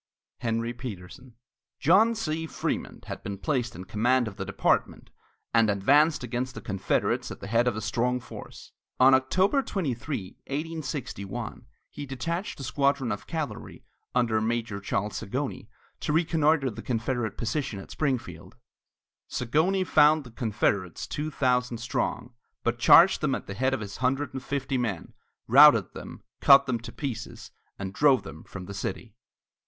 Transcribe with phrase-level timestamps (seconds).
[0.39, 1.35] HENRY PETERSON.
[1.79, 2.47] John C.
[2.47, 5.11] Frémont had been placed in command of the department
[5.53, 8.71] and advanced against the Confederates at the head of a strong force.
[8.99, 13.83] On October 23, 1861, he detached a squadron of cavalry
[14.15, 15.69] under Major Charles Zagonyi
[15.99, 18.55] to reconnoitre the Confederate position at Springfield.
[19.29, 22.33] Zagonyi found the Confederates two thousand strong,
[22.63, 25.13] but charged them at the head of his hundred and fifty men,
[25.45, 29.13] routed them, cut them to pieces, and drove them from the city.